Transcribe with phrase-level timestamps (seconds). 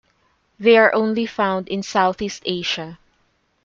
[0.59, 2.97] They are only found in Southeast Asia.